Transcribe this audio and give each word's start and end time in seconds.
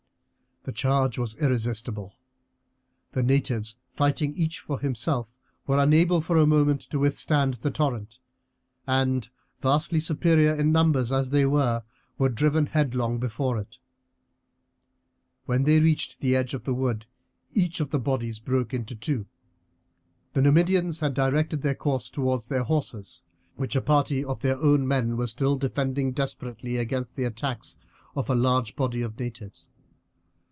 The 0.63 0.71
charge 0.71 1.17
was 1.17 1.33
irresistible. 1.37 2.13
The 3.13 3.23
natives, 3.23 3.77
fighting 3.95 4.35
each 4.35 4.59
for 4.59 4.77
himself, 4.79 5.33
were 5.65 5.79
unable 5.79 6.21
for 6.21 6.37
a 6.37 6.45
moment 6.45 6.81
to 6.91 6.99
withstand 6.99 7.55
the 7.55 7.71
torrent, 7.71 8.19
and, 8.85 9.27
vastly 9.59 9.99
superior 9.99 10.53
in 10.53 10.71
numbers 10.71 11.11
as 11.11 11.31
they 11.31 11.47
were, 11.47 11.81
were 12.19 12.29
driven 12.29 12.67
headlong 12.67 13.17
before 13.17 13.57
it. 13.59 13.79
When 15.47 15.63
they 15.63 15.79
reached 15.79 16.19
the 16.19 16.35
edge 16.35 16.53
of 16.53 16.63
the 16.65 16.75
wood 16.75 17.07
each 17.53 17.79
of 17.79 17.89
the 17.89 17.97
bodies 17.99 18.37
broke 18.37 18.71
into 18.71 18.93
two. 18.93 19.25
The 20.33 20.43
Numidians 20.43 20.99
had 20.99 21.15
directed 21.15 21.63
their 21.63 21.73
course 21.73 22.07
towards 22.07 22.49
their 22.49 22.65
horses, 22.65 23.23
which 23.55 23.75
a 23.75 23.81
party 23.81 24.23
of 24.23 24.41
their 24.41 24.59
own 24.59 24.87
men 24.87 25.17
were 25.17 25.25
still 25.25 25.55
defending 25.55 26.11
desperately 26.11 26.77
against 26.77 27.15
the 27.15 27.23
attacks 27.23 27.77
of 28.15 28.29
a 28.29 28.35
large 28.35 28.75
body 28.75 29.01
of 29.01 29.17
natives. 29.17 29.67